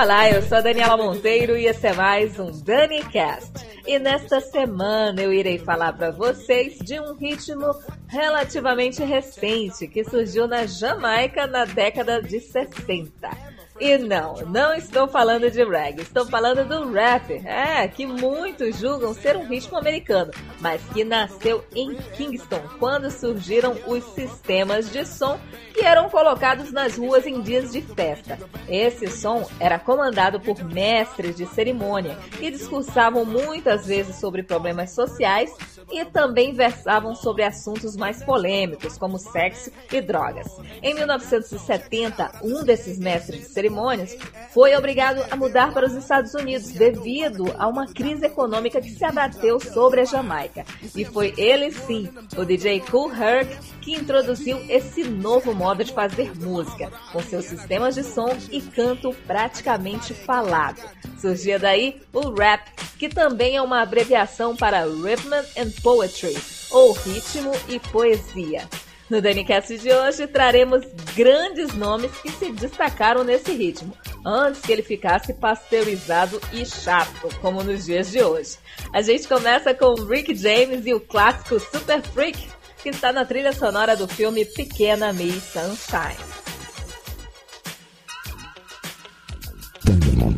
[0.00, 3.66] Olá, eu sou a Daniela Monteiro e esse é mais um DaniCast.
[3.84, 7.74] E nesta semana eu irei falar para vocês de um ritmo
[8.06, 13.57] relativamente recente que surgiu na Jamaica na década de 60.
[13.80, 19.14] E não, não estou falando de reggae, estou falando do rap, é, que muitos julgam
[19.14, 25.38] ser um ritmo americano, mas que nasceu em Kingston, quando surgiram os sistemas de som
[25.72, 28.36] que eram colocados nas ruas em dias de festa.
[28.68, 35.54] Esse som era comandado por mestres de cerimônia que discursavam muitas vezes sobre problemas sociais
[35.90, 40.48] e também versavam sobre assuntos mais polêmicos, como sexo e drogas.
[40.82, 44.16] Em 1970, um desses mestres de cerimônias
[44.52, 49.04] foi obrigado a mudar para os Estados Unidos devido a uma crise econômica que se
[49.04, 50.64] abateu sobre a Jamaica.
[50.96, 53.48] E foi ele sim, o DJ Cool Herc,
[53.82, 59.14] que introduziu esse novo modo de fazer música, com seus sistemas de som e canto
[59.26, 60.80] praticamente falado.
[61.20, 66.36] Surgia daí o rap, que também é uma abreviação para Rhythm and Poetry,
[66.70, 68.66] ou ritmo e poesia.
[69.10, 73.94] No DaniCast de hoje traremos grandes nomes que se destacaram nesse ritmo,
[74.24, 78.56] antes que ele ficasse pasteurizado e chato, como nos dias de hoje.
[78.92, 82.48] A gente começa com Rick James e o clássico Super Freak,
[82.82, 86.38] que está na trilha sonora do filme Pequena Miss Sunshine.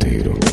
[0.00, 0.49] educated,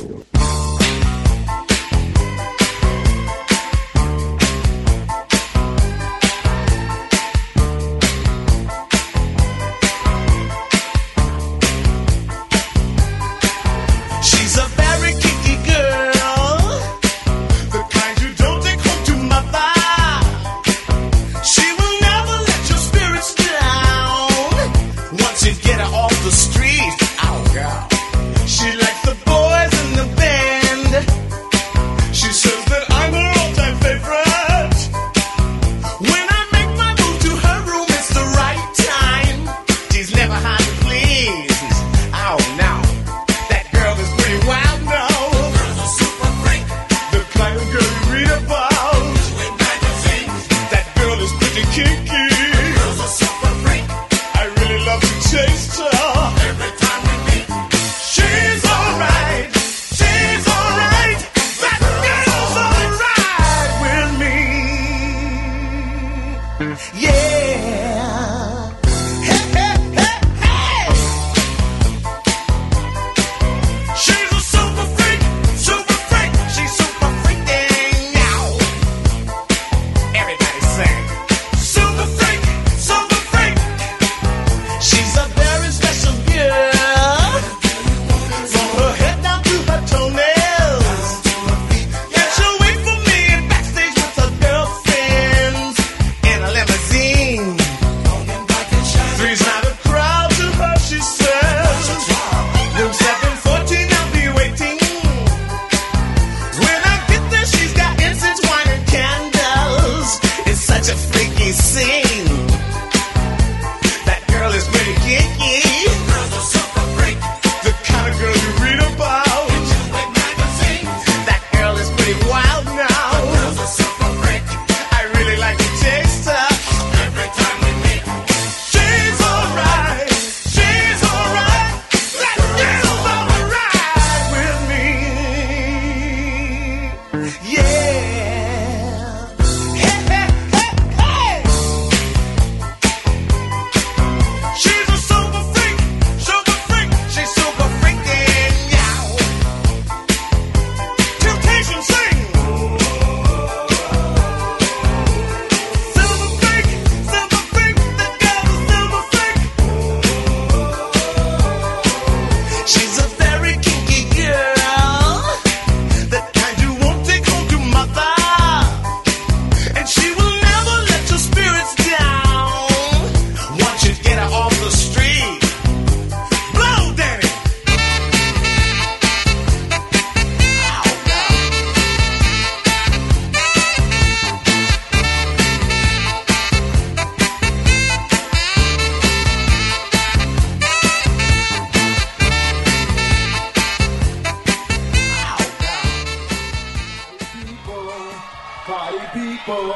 [198.77, 199.73] party people.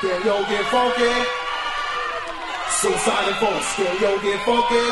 [0.00, 1.12] Can yo get funky?
[2.80, 4.86] Suicide and folks, can yo get funky?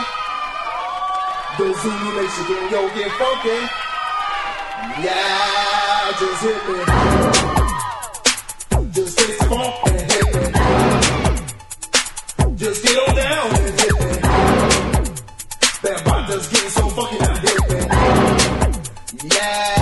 [1.59, 3.59] The Zulu Nation, can yo get funky?
[5.05, 6.79] Yeah, just hit me.
[8.97, 10.45] Just get funk and hit me.
[12.57, 14.11] Just get on down and hit me.
[15.83, 17.79] That bot just getting so fucking out, hit me.
[19.35, 19.80] Yeah.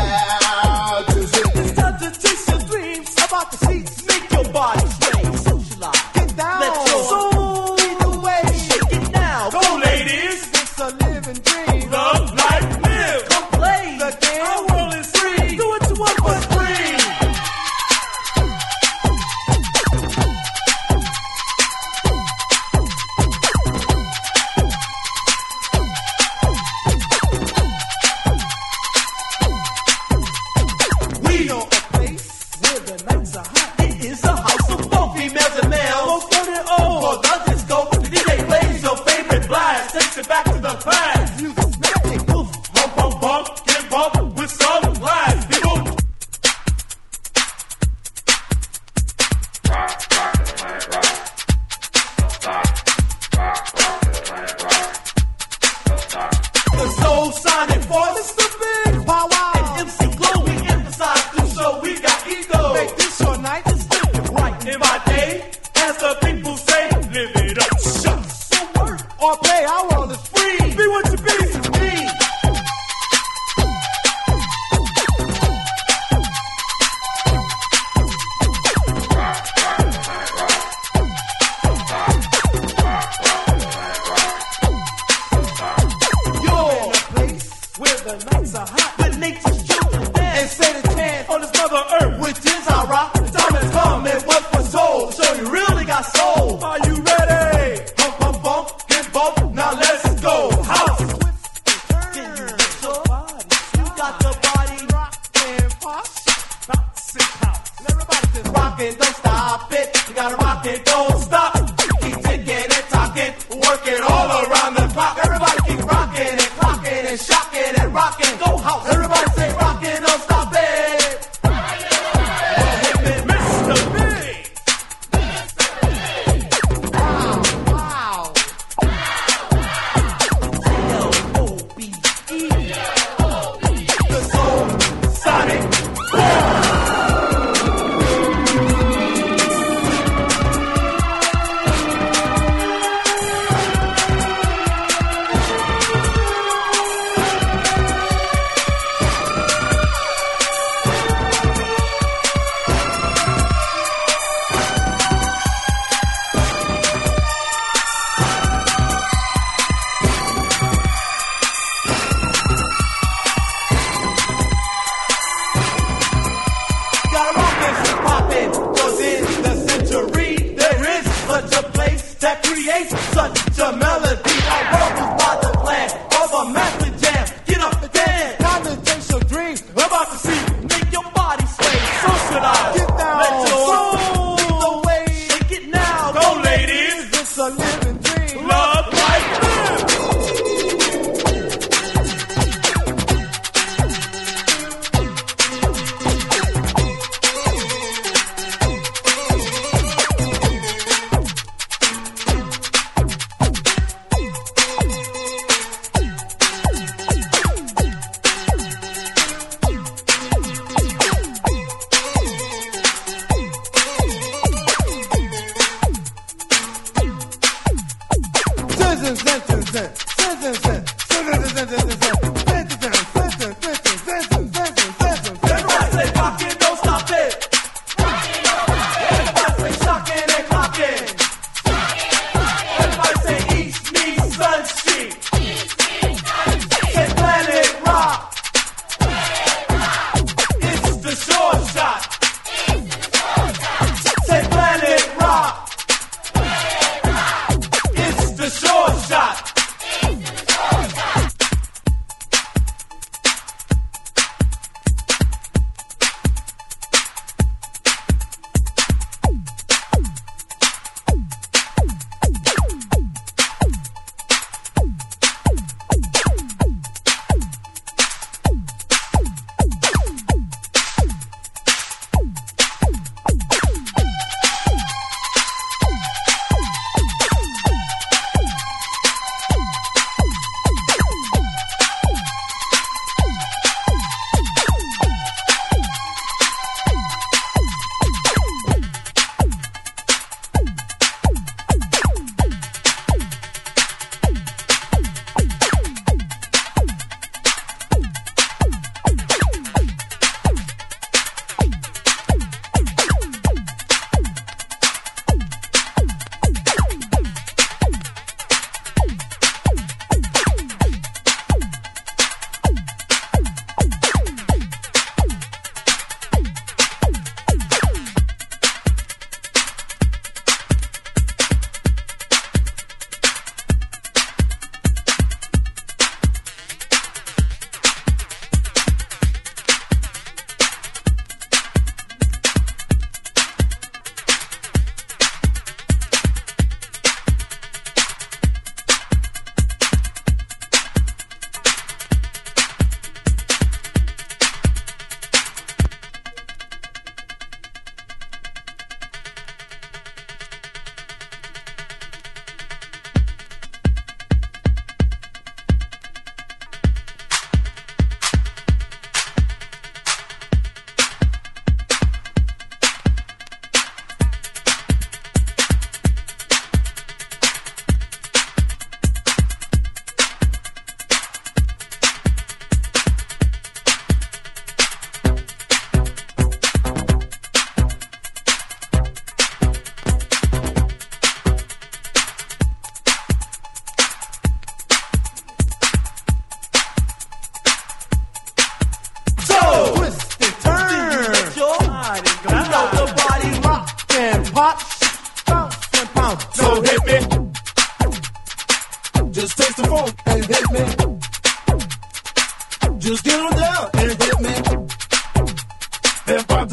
[187.89, 188.78] Love.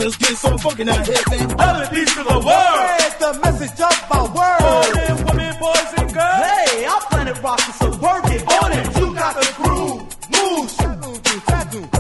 [0.05, 1.59] just get so fucking out here, man.
[1.59, 2.43] Out the peace to the world.
[2.45, 4.95] Spread the message of our world.
[4.95, 6.45] Men, women, boys, and girls.
[6.45, 8.41] Hey, our planet rocks is so working.
[8.47, 10.01] On it, you got the groove.
[10.29, 10.69] Move.
[10.69, 11.11] Shadu,
[11.49, 11.94] shadu.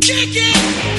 [0.00, 0.93] Kick it!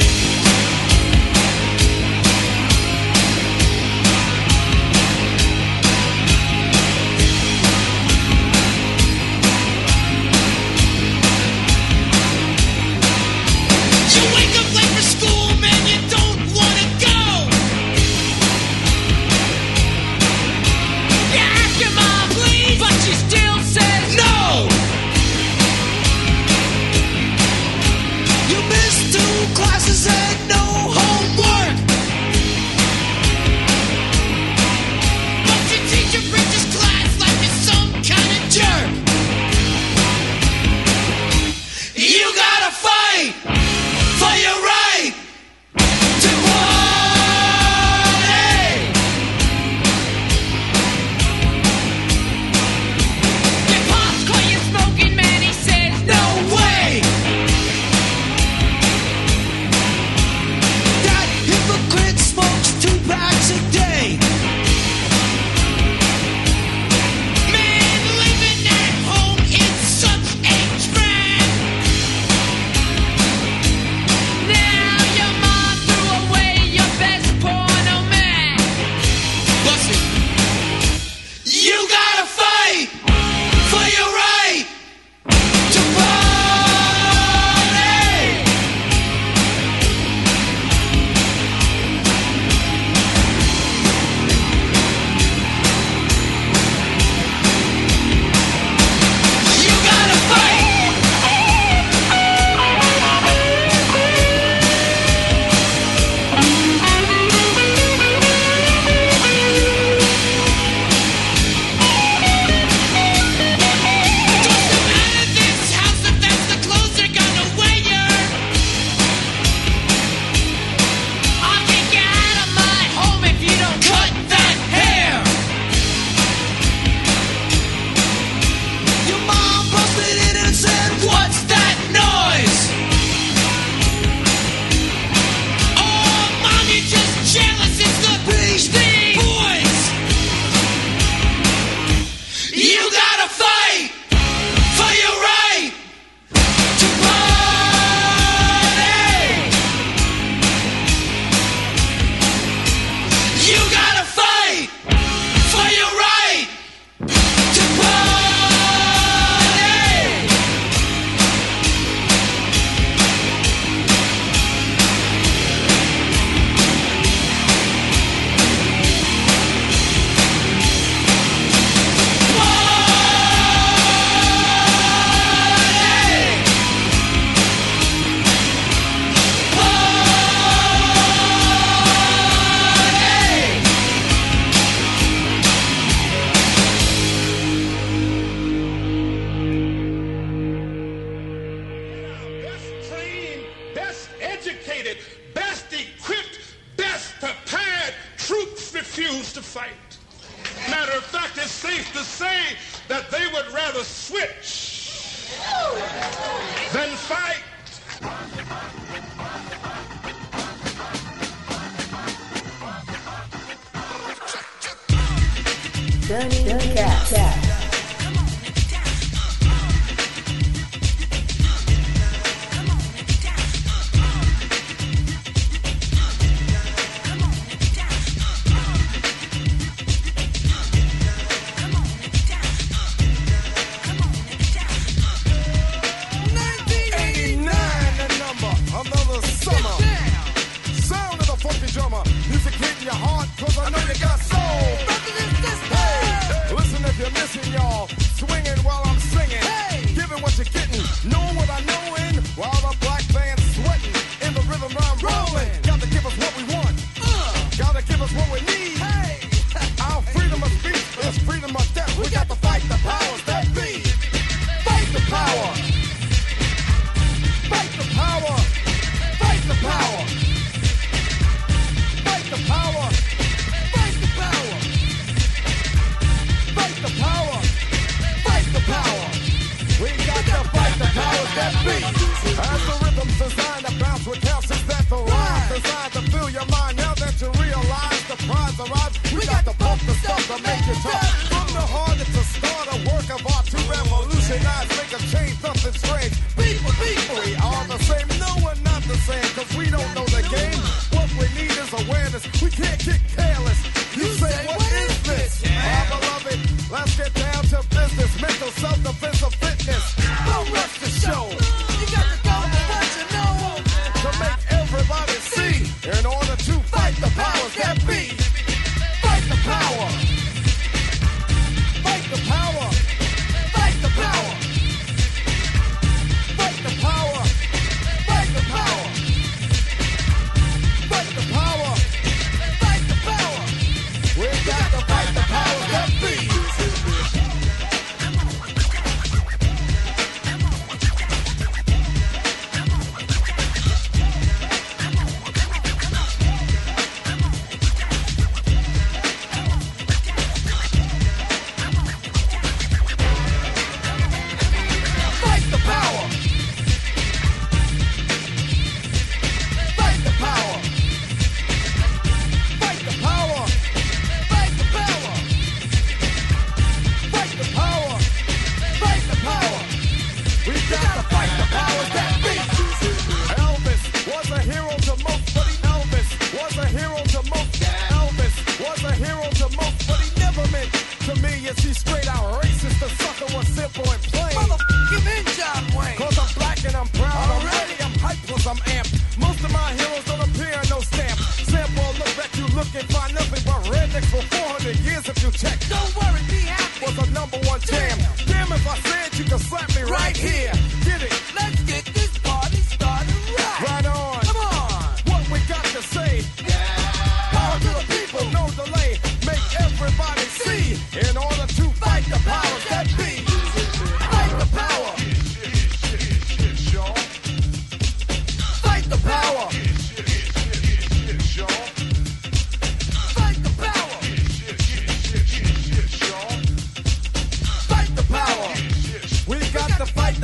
[216.08, 217.10] DanyCast.
[217.10, 217.45] the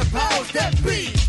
[0.04, 1.21] the powers that be.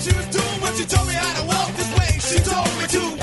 [0.00, 2.18] she was doing what she told me how to walk this way.
[2.20, 3.19] She told me to.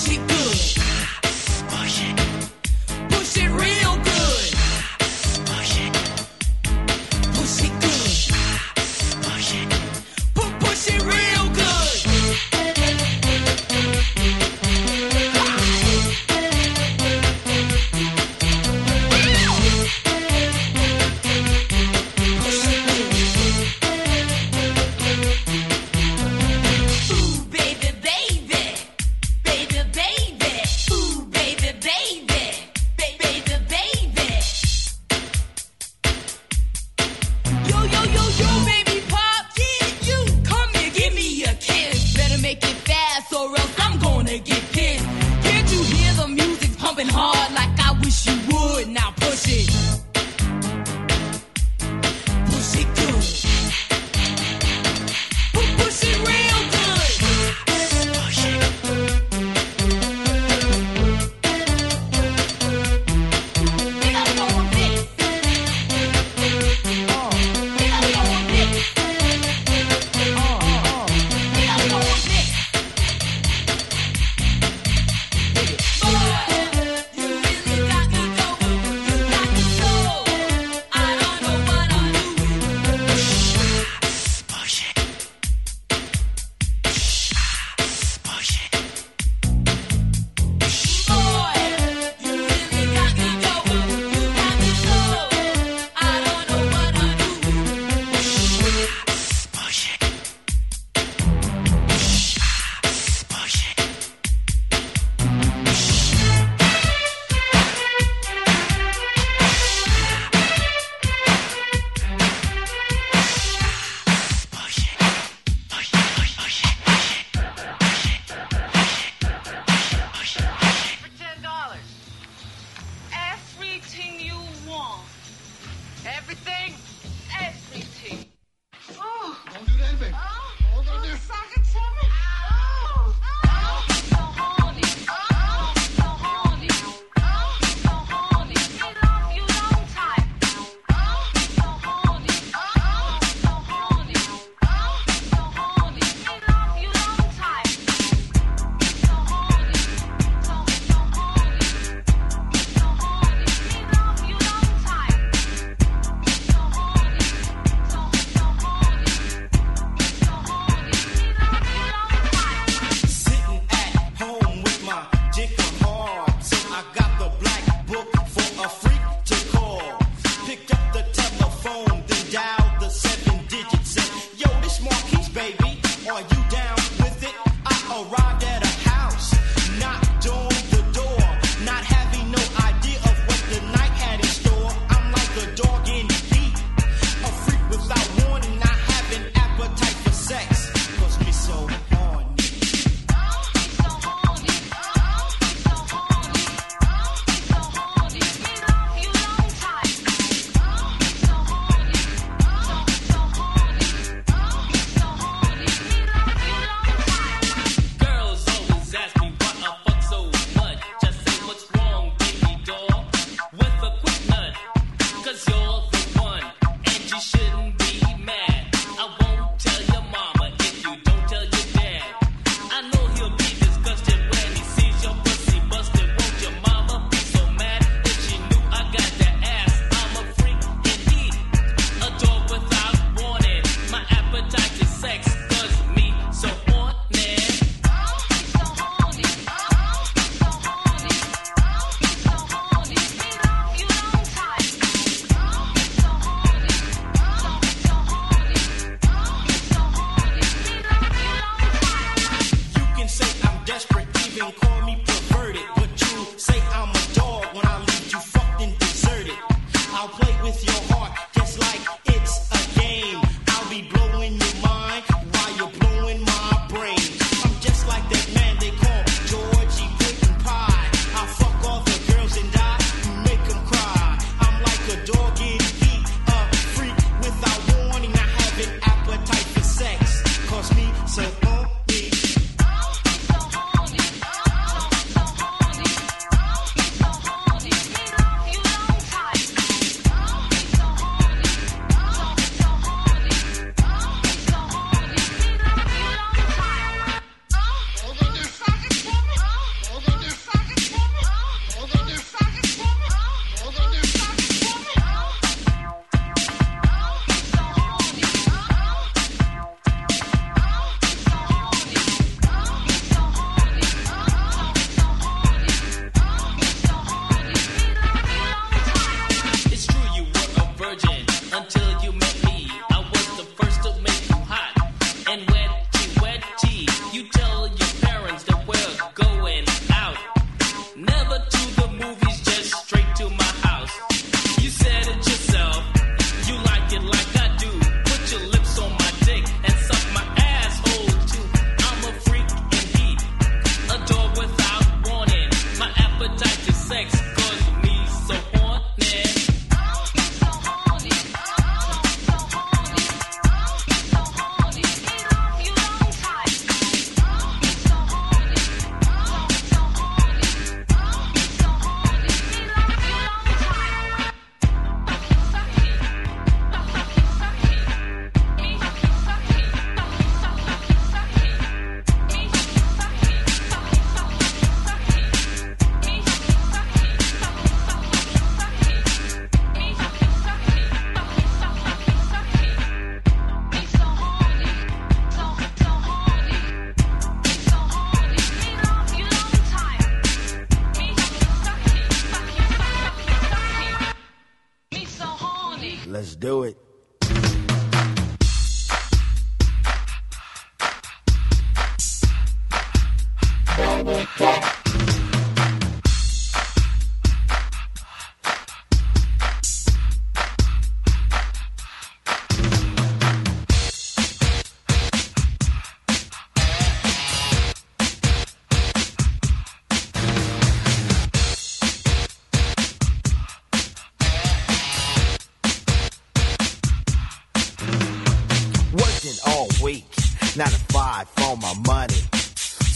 [0.00, 0.29] she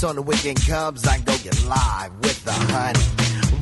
[0.05, 3.01] When the weekend comes, I go get live with the honey.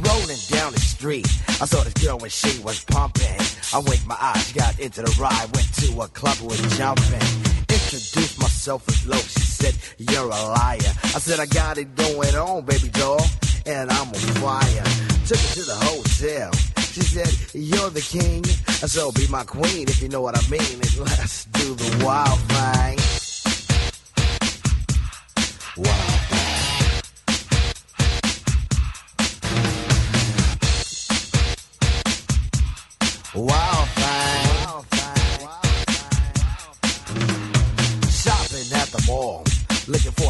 [0.03, 3.39] Rolling down the street, I saw this girl when she was pumping.
[3.73, 7.23] I winked my eyes, got into the ride, went to a club, was jumping.
[7.71, 10.93] Introduced myself as Loc, she said, You're a liar.
[11.15, 13.25] I said, I got it going on, baby doll,
[13.65, 14.85] and I'm on fire.
[15.31, 16.51] Took her to the hotel.
[16.91, 18.43] She said, You're the king,
[18.91, 20.75] so be my queen if you know what I mean.
[20.75, 22.99] And let's do the wild thing.
[25.77, 26.12] Wild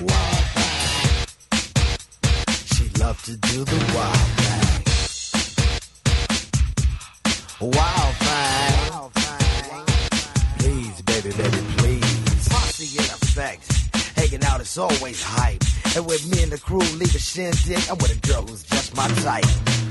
[0.00, 1.26] Wild thing.
[2.74, 4.82] She loved to do the wild thing.
[7.60, 9.10] Wild thing.
[10.58, 12.48] Please, baby, baby, please.
[12.48, 13.70] Posse in effect.
[14.16, 15.62] Hanging out is always hype.
[15.96, 18.96] And with me and the crew leave a shindig, I'm with a girl who's just
[18.96, 19.44] my type.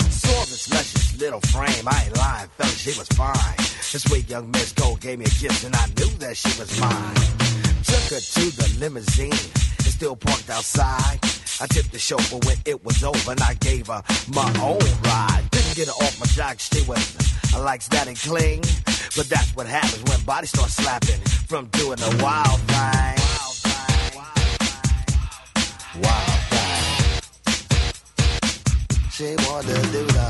[0.09, 3.57] Saw this luscious little frame, I ain't lying, fella, she was fine.
[3.91, 6.79] This sweet young Miss Gold gave me a kiss and I knew that she was
[6.79, 7.15] mine.
[7.83, 9.68] Took her to the limousine, it's
[9.99, 11.19] still parked outside.
[11.59, 14.01] I tipped the chauffeur when it was over and I gave her
[14.33, 15.43] my own ride.
[15.51, 17.17] Didn't get her off my jock, she was,
[17.53, 18.61] I likes that and cling.
[19.17, 21.19] But that's what happens when bodies start slapping
[21.49, 23.19] from doing the wild thing.
[24.15, 25.11] Wild thing.
[26.01, 27.19] Wild thing.
[29.11, 30.27] She wanted to do the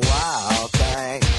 [0.00, 1.29] wild thing.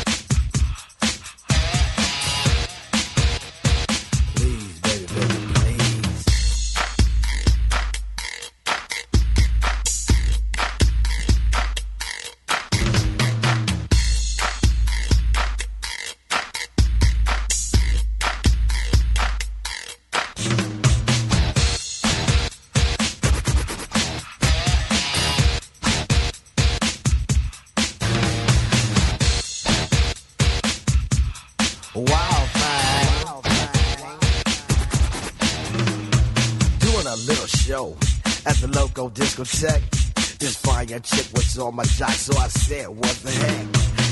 [39.42, 40.38] Local discotheque.
[40.40, 43.68] This fire chick was on my jock, so I said, what the heck?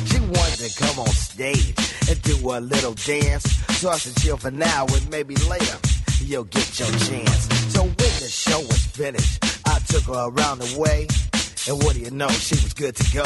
[0.08, 1.76] She wanted to come on stage
[2.10, 3.44] and do a little dance.
[3.80, 5.78] So I said, chill for now and maybe later
[6.22, 7.50] you'll get your chance.
[7.74, 11.08] So when the show was finished, I took her around the way.
[11.68, 13.26] And what do you know, she was good to go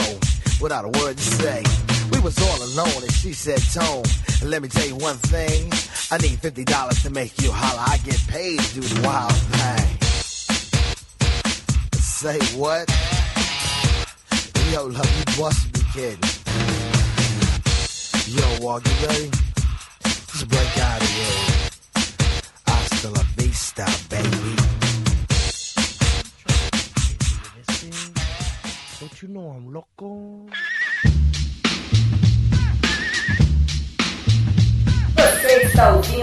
[0.61, 1.63] without a word to say.
[2.11, 4.03] We was all alone and she said, Tone,
[4.43, 5.71] let me tell you one thing.
[6.11, 7.83] I need $50 to make you holler.
[7.87, 9.82] I get paid to do the wild thing.
[12.23, 12.87] Say what?
[14.71, 16.23] Yo, love, you must be kidding.
[18.27, 19.29] Yo, walk, you ready?
[20.31, 21.69] Just break out of here.
[22.65, 24.55] I still Hasta la vista, baby.
[29.01, 30.47] Don't you know I'm loco?
[35.17, 36.22] Você está ouvindo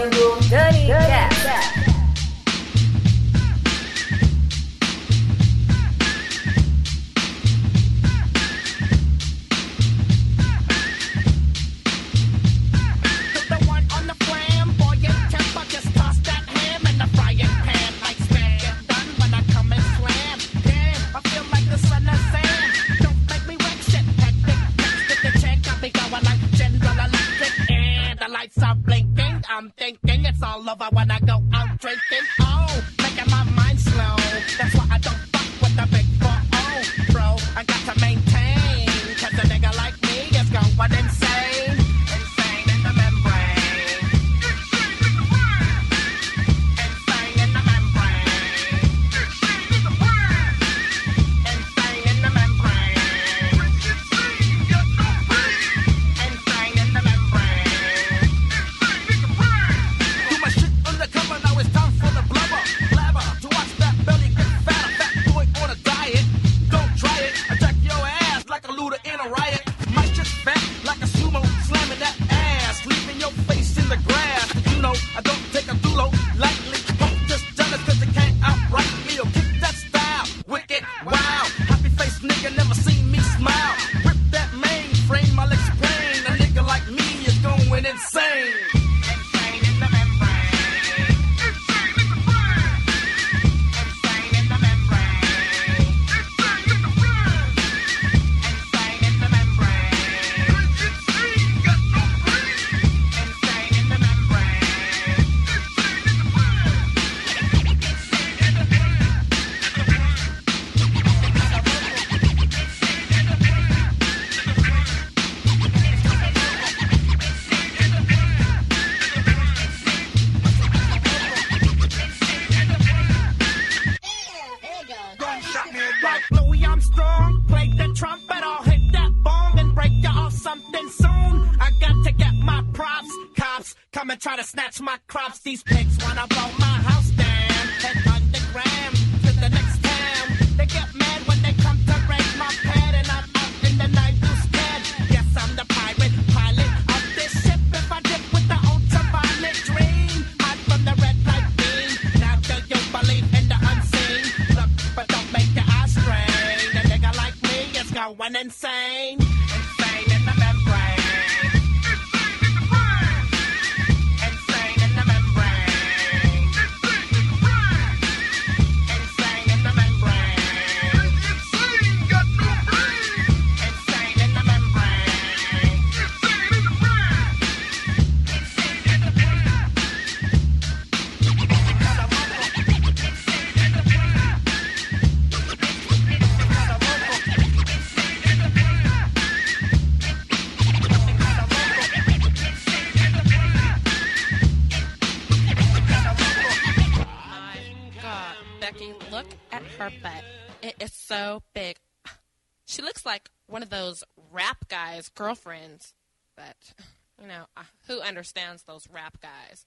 [205.09, 205.93] girlfriends.
[206.35, 206.73] But,
[207.21, 207.45] you know,
[207.87, 209.65] who understands those rap guys?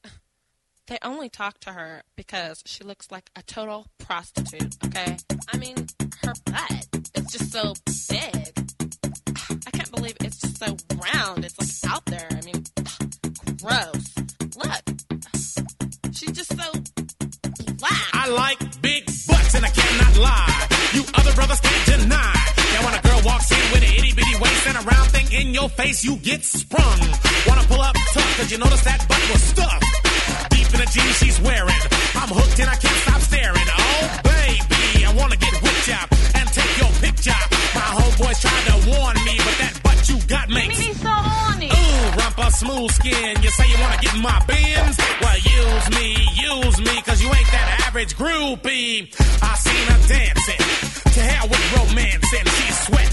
[0.86, 5.16] They only talk to her because she looks like a total prostitute, okay?
[5.52, 5.86] I mean,
[6.22, 7.74] her butt is just so
[8.10, 8.52] big.
[9.66, 11.44] I can't believe it's just so round.
[11.44, 12.28] It's like out there.
[12.30, 12.64] I mean,
[13.62, 14.14] gross.
[14.56, 14.82] Look.
[16.12, 16.70] She's just so
[17.78, 18.08] black.
[18.12, 20.68] I like big butts and I cannot lie.
[20.92, 22.34] You other brothers can't deny.
[22.74, 24.23] Now when a girl walks in with an itty bitty
[25.34, 27.00] in your face, you get sprung.
[27.46, 30.50] Wanna pull up tough cause you notice that butt was stuffed.
[30.50, 31.82] Deep in the jeans she's wearing.
[32.14, 33.68] I'm hooked and I can't stop staring.
[33.74, 36.08] Oh baby, I wanna get whipped up
[36.38, 37.40] and take your picture.
[37.74, 41.68] My homeboys tried to warn me, but that butt you got makes me so horny.
[41.68, 43.42] Ooh, rumpa smooth skin.
[43.42, 44.96] You say you wanna get in my Benz?
[45.20, 46.08] Well, use me,
[46.38, 49.10] use me, cause you ain't that average groupie.
[49.42, 50.62] I seen her dancing.
[51.14, 53.10] To hell with romance, and she's sweat,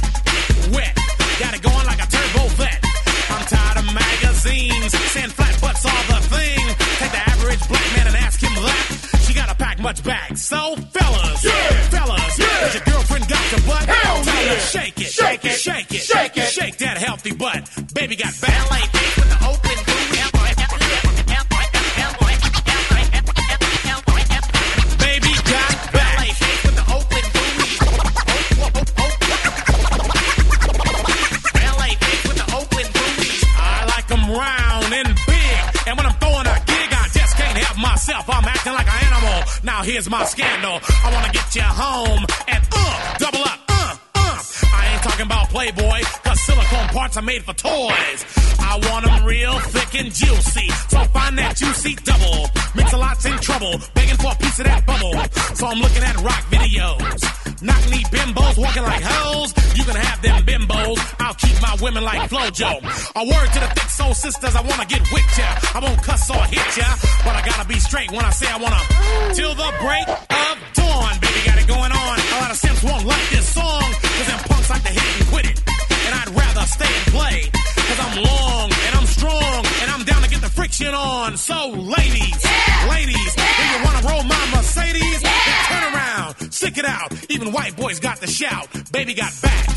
[9.94, 10.38] She gotta pack back.
[10.38, 11.42] So, fellas,
[11.90, 13.84] fellas, has your girlfriend got your butt?
[13.84, 14.60] Hell Tell her yeah.
[14.60, 15.52] shake it, Shake it.
[15.58, 16.48] shake it, Shake it.
[16.48, 17.70] shake that healthy butt.
[17.94, 18.91] Baby got back.
[39.82, 40.80] Now here's my scandal.
[41.04, 44.44] I wanna get you home and uh, double up, uh, uh.
[44.76, 48.20] I ain't talking about Playboy, cause silicone parts are made for toys.
[48.60, 50.70] I want 'em real thick and juicy.
[50.88, 52.52] So find that juicy double.
[52.76, 55.16] Mix-a-Lot's in trouble, begging for a piece of that bubble.
[55.56, 57.41] So I'm looking at rock videos.
[57.62, 59.54] Knock knee bimbos walking like hoes.
[59.78, 60.98] You can have them bimbos.
[61.20, 62.82] I'll keep my women like Flojo.
[63.16, 65.46] A word to the thick soul sisters, I wanna get with ya.
[65.76, 66.90] I won't cuss or hit ya,
[67.24, 68.82] but I gotta be straight when I say I wanna.
[69.38, 72.16] Till the break of dawn, baby, got it going on.
[72.18, 75.28] A lot of simps won't like this song, cause them punks like to hit and
[75.30, 75.58] quit it.
[76.10, 80.24] And I'd rather stay and play, cause I'm long and I'm strong, and I'm down
[80.24, 81.38] to get the friction on.
[81.38, 82.42] So, ladies,
[82.90, 83.70] ladies, if
[87.42, 88.68] Even white boys got the shout.
[88.92, 89.68] Baby got back.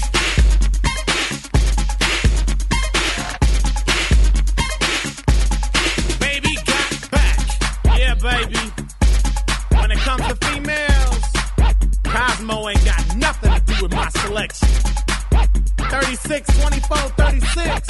[6.21, 7.39] Baby got back.
[7.99, 8.59] Yeah, baby.
[9.81, 11.25] When it comes to females,
[12.05, 14.69] Cosmo ain't got nothing to do with my selection.
[15.79, 17.89] 36, 24, 36.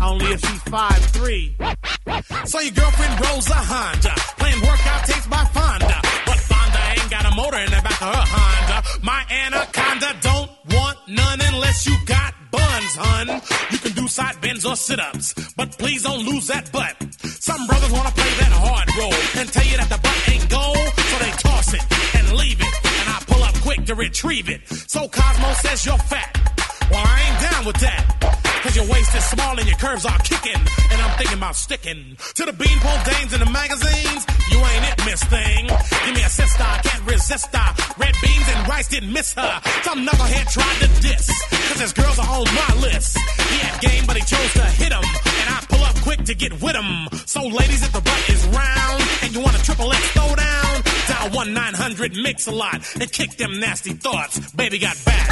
[0.02, 2.48] Only if she's 5'3.
[2.48, 6.21] So your girlfriend rolls a Honda, playing workout tapes by Fonda.
[7.32, 8.78] A motor in the back of her Honda.
[9.02, 13.28] My anaconda don't want none unless you got buns, hun.
[13.70, 16.96] You can do side bends or sit-ups, but please don't lose that butt.
[17.22, 20.88] Some brothers wanna play that hard role and tell you that the butt ain't gold,
[21.10, 21.84] so they toss it
[22.16, 24.60] and leave it, and I pull up quick to retrieve it.
[24.68, 26.30] So Cosmo says you're fat.
[26.90, 28.41] Well, I ain't down with that.
[28.62, 30.54] Cause your waist is small and your curves are kicking.
[30.54, 34.24] And I'm thinking about sticking to the beanpole dames in the magazines.
[34.50, 35.66] You ain't it, miss thing.
[35.66, 37.74] Give me a sister, I can't resist her.
[37.98, 39.60] Red beans and rice didn't miss her.
[39.82, 41.26] Some knucklehead tried to diss.
[41.68, 43.18] Cause his girls are on my list.
[43.50, 45.02] He had game, but he chose to hit 'em.
[45.02, 47.08] And I pull up quick to get with 'em.
[47.26, 51.30] So, ladies, if the butt is round and you want a triple X throwdown, dial
[51.30, 54.38] 1 900 Mix-a-Lot and kick them nasty thoughts.
[54.52, 55.30] Baby got back.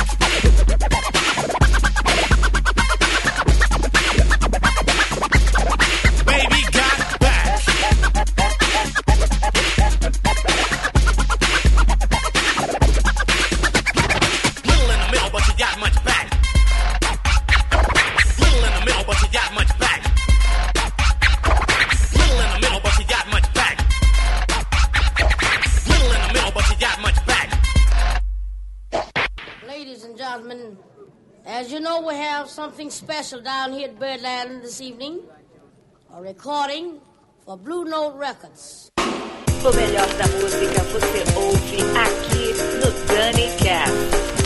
[33.11, 35.19] special down here at Birdland this evening.
[36.15, 37.01] A recording
[37.45, 38.93] for Blue Note Records.
[39.75, 44.40] Melhor da música você ouve aqui no Cast.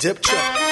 [0.00, 0.69] dip check.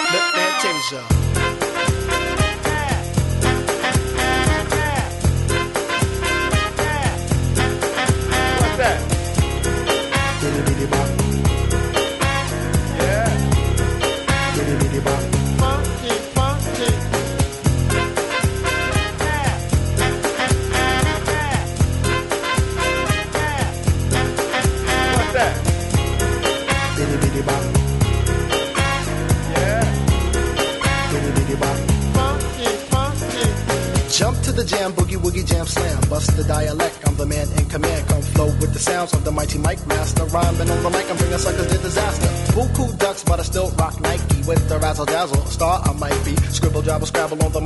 [45.59, 46.37] star, I might be.
[46.57, 47.58] Scribble, jabble, scrabble on the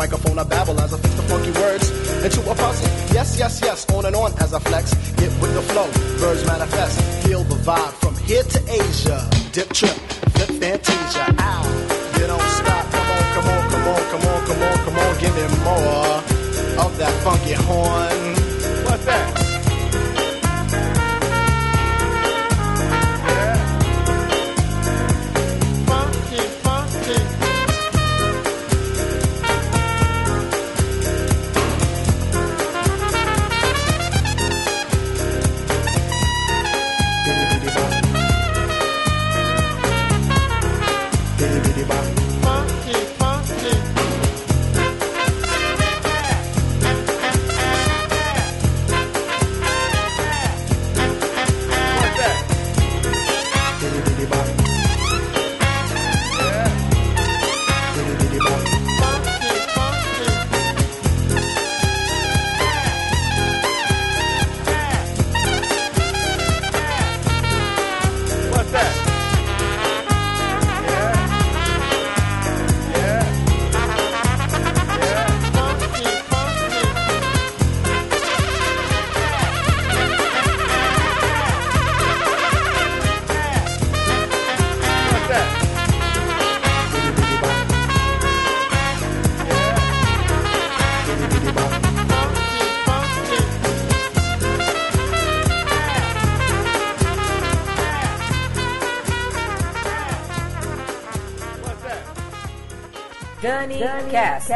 [103.63, 104.49] Dani, Cast.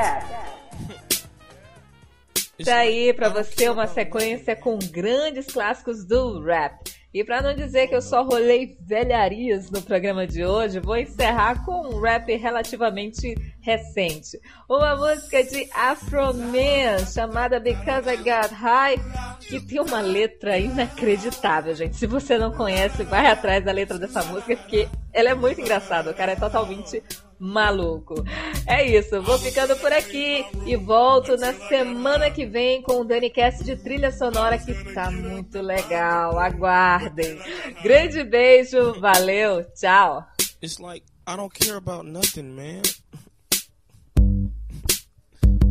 [2.65, 6.75] Tá aí para você uma sequência com grandes clássicos do rap.
[7.15, 11.65] E para não dizer que eu só rolei velharias no programa de hoje, vou encerrar
[11.65, 14.39] com um rap relativamente recente.
[14.69, 18.97] Uma música de Afro Man chamada Because I Got High,
[19.41, 21.97] que tem uma letra inacreditável, gente.
[21.97, 26.11] Se você não conhece, vai atrás da letra dessa música porque ela é muito engraçada.
[26.11, 27.03] O cara é totalmente
[27.39, 28.25] maluco.
[28.67, 33.65] É isso, vou ficando por aqui e volto na semana que vem com o DaniCast
[33.65, 36.39] de trilha sonora que tá muito legal.
[36.39, 37.39] Aguardem.
[37.83, 40.25] Grande beijo, valeu, tchau.
[40.63, 42.83] It's like I don't care about nothing, man.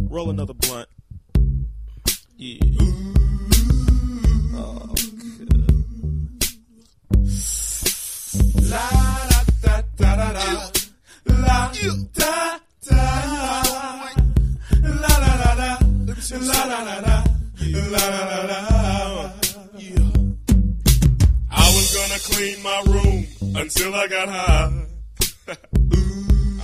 [0.09, 0.87] Roll another blunt.
[2.37, 2.59] Yeah.
[4.53, 4.93] Oh,
[8.69, 8.89] La
[9.29, 10.84] da da da da da.
[11.25, 11.71] La
[12.13, 13.19] da da.
[14.81, 15.79] La la la la.
[16.31, 17.23] La la la la.
[17.91, 18.59] La la la la.
[21.51, 24.85] I was gonna clean my room until I got high.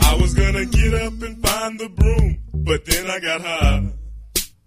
[0.01, 3.93] I was gonna get up and find the broom, but then I got high.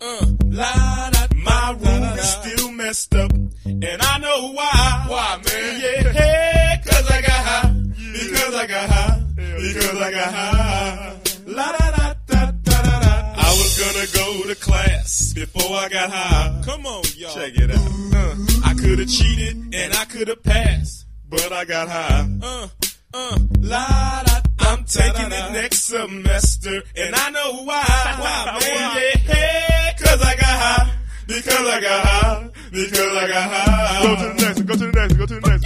[0.01, 3.32] Uh, la, da, my room is still messed up,
[3.64, 5.05] and I know why.
[5.09, 5.80] Why, man?
[5.80, 7.74] Yeah, hey, cause I got high.
[8.12, 9.24] Because I got high.
[9.57, 11.20] Because I got high.
[11.46, 13.34] La da da da da da da.
[13.36, 16.62] I was gonna go to class before I got high.
[16.64, 17.34] Come on, y'all.
[17.34, 17.78] Check it out.
[18.14, 18.34] Uh,
[18.64, 22.28] I could have cheated and I could have passed, but I got high.
[22.42, 22.68] Uh,
[23.14, 24.40] uh, la da.
[24.61, 27.84] I'm taking it next semester, and I know why.
[28.18, 28.96] Why, man?
[28.96, 30.90] Yeah, hey, cause I got high.
[31.26, 32.50] Because I got high.
[32.72, 34.02] Because I got high.
[34.02, 34.61] Go to the next.
[34.62, 35.14] Go to the next.
[35.14, 35.64] Go to the next.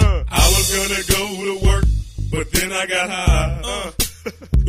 [0.00, 1.84] Uh, I was gonna go to work,
[2.30, 3.60] but then I got high.
[3.64, 3.90] Uh,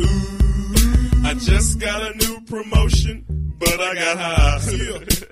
[0.00, 3.24] ooh, I just got a new promotion,
[3.58, 4.58] but I got high.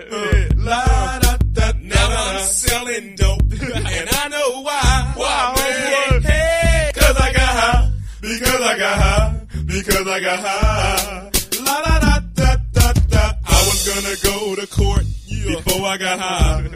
[0.09, 5.13] Uh, la, da, da, now I'm selling dope, and I know why.
[5.17, 6.23] Why, man?
[6.23, 7.91] Hey, cause I got high.
[8.21, 9.41] Because I got high.
[9.67, 11.31] Because I got high.
[11.65, 13.33] La da da da da da.
[13.45, 15.05] I was gonna go to court
[15.47, 16.71] before I got high.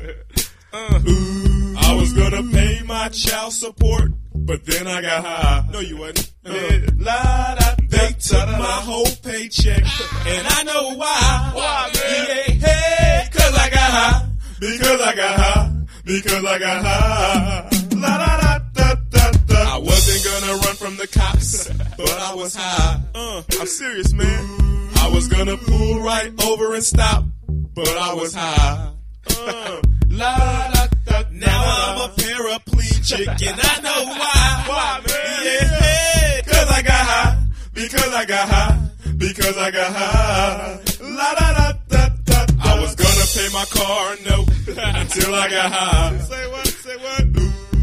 [0.73, 4.13] Uh, ooh, I was gonna pay my child support,
[4.51, 5.69] but then I got high.
[5.73, 6.33] No, you wasn't.
[6.45, 7.75] Uh, la da.
[7.89, 9.85] They took my whole paycheck,
[10.27, 11.51] and I know why.
[11.55, 12.27] Why, man?
[12.27, 14.29] Yeah, hey, cause I got high.
[14.59, 15.73] Because I got high.
[16.05, 17.71] Because I got high.
[17.95, 19.77] La da da da da da.
[19.77, 23.01] I wasn't gonna run from the cops, but I was high.
[23.15, 24.91] Uh, I'm serious, man.
[24.97, 28.91] I was gonna pull right over and stop, but I was high.
[29.39, 30.35] Uh, la
[30.75, 31.23] da da.
[31.33, 34.65] Now I'm a paraplegic, and I know why.
[34.67, 35.45] Why, man?
[35.45, 37.37] Yeah, hey, cause I got high.
[37.73, 38.79] Because I got high.
[39.17, 40.81] Because I got high.
[41.03, 42.47] La da da da da.
[42.63, 44.49] I was gonna pay my car note
[45.01, 46.19] until I got high.
[46.19, 46.67] Say what?
[46.67, 47.25] Say what?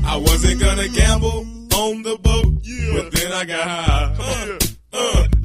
[0.05, 1.45] I wasn't gonna gamble
[1.75, 2.53] on the boat,
[2.93, 4.15] but then I got high.
[4.19, 4.57] Uh,
[4.93, 5.36] uh, la,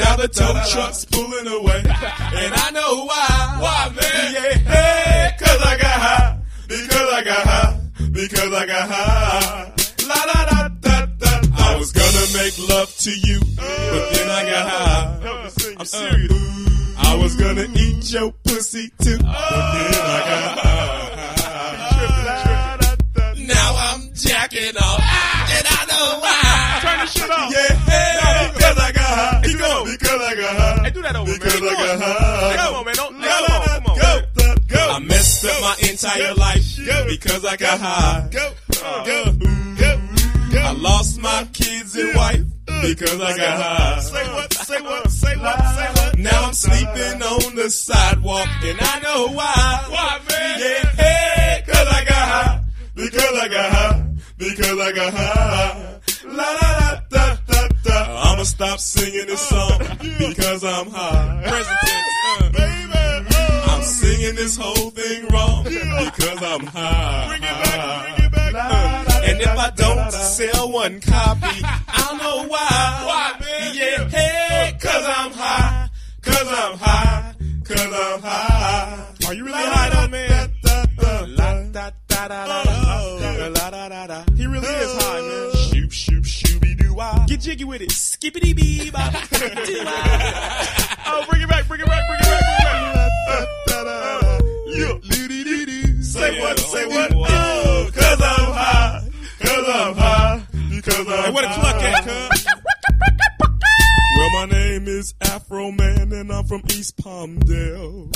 [0.00, 3.56] now the tow truck's pulling away, and I know why.
[3.60, 4.32] Why, man?
[4.34, 6.38] Yeah, hey, cause I got high.
[6.68, 7.80] Because I got high.
[8.12, 9.72] Because I got high.
[10.08, 11.30] La da da da da.
[11.56, 15.76] I was gonna make love to you, but then I got high.
[15.78, 16.32] I'm serious.
[16.98, 20.96] I was gonna eat your pussy too, but then I got high.
[22.26, 23.34] Oh.
[23.46, 24.89] Now I'm jacking off,
[30.52, 30.84] got high.
[30.84, 32.56] Hey, do that over, because I got high.
[32.56, 32.94] Come on, man.
[32.94, 33.98] Don't, come on, come on.
[33.98, 34.90] Go, go.
[34.90, 36.76] I messed up my entire life
[37.06, 38.28] because I got high.
[38.30, 39.04] Go, uh-huh.
[39.04, 39.32] go,
[39.78, 40.60] go.
[40.62, 44.00] I lost my uh, kids and wife uh, because I uh, got high.
[44.00, 44.56] Say what?
[44.56, 44.60] Uh-huh.
[44.60, 44.64] Uh-huh.
[44.64, 45.10] Say what?
[45.10, 45.58] Say what?
[45.74, 46.18] Say what?
[46.18, 49.84] Now I'm sleeping on the sidewalk and I know why.
[49.88, 50.60] Why, man?
[50.60, 52.64] Yeah, hey, cause I got high.
[52.94, 54.06] Because I got high.
[54.38, 56.00] Because I got high.
[56.24, 56.79] La la da da da
[58.40, 58.44] da.
[58.44, 59.78] Stop singing this song
[60.18, 61.42] because I'm high.
[61.42, 62.50] Present tense, uh.
[62.52, 63.36] baby.
[63.70, 67.26] I'm singing this whole thing wrong because I'm high.
[67.28, 68.16] Bring it back.
[68.16, 68.54] Bring it back.
[68.54, 72.68] Uh, and if I don't sell one copy, I'll know why.
[73.06, 73.74] Why, man?
[73.74, 75.88] Yeah, hey, cause I'm high.
[76.22, 77.34] Cause I'm high.
[77.64, 79.06] Cause I'm high.
[79.26, 80.50] Are you really high though, man?
[84.36, 85.59] He really is high, man.
[87.26, 87.90] Get jiggy with it.
[87.92, 89.14] Skippity bee bop.
[89.14, 89.24] Oh,
[91.30, 93.08] bring it back, bring it back, bring it back, bring it back.
[94.66, 94.98] Yeah.
[96.02, 96.58] Say what?
[96.58, 97.12] Say what?
[97.14, 99.08] Oh, cause I'm high.
[99.40, 100.42] Cause I'm high.
[100.52, 102.44] Because I'm hey, where the cluck at, cuz?
[104.18, 108.10] Well, my name is Afroman, and I'm from East Palmdale.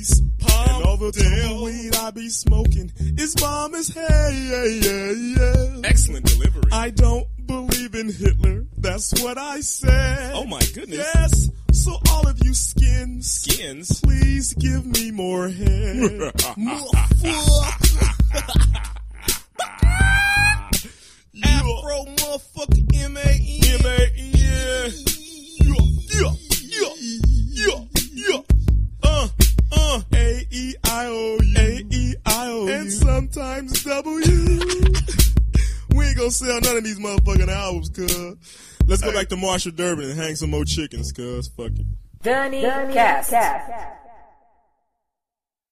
[0.00, 0.76] East Palmdale.
[0.76, 5.80] And all the tumbleweed I be smoking is bomb as hey, yeah, yeah, yeah.
[5.84, 6.62] Excellent delivery.
[6.72, 8.64] I don't believe in Hitler.
[8.78, 10.32] That's what I said.
[10.34, 10.98] Oh my goodness.
[11.14, 11.50] Yes.
[11.72, 14.00] So all of you skins, Skins?
[14.00, 16.32] please give me more head.
[21.44, 23.80] Afro motherfucker M A N.
[23.80, 24.10] M A
[30.60, 34.20] E I O U A E I O U and sometimes W.
[35.94, 38.36] we ain't gonna sell none of these motherfucking albums, cuz.
[38.86, 41.48] Let's go back to Marshall Durbin and hang some more chickens, cuz.
[41.48, 41.86] Fuck it.
[42.22, 43.30] Dunny, Dunny Cast.
[43.30, 43.99] Cast.